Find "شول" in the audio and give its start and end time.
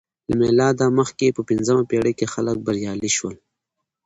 3.17-3.35